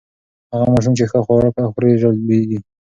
[0.53, 2.59] هغه ماشوم چې ښه خواړه خوري، ژر لوییږي.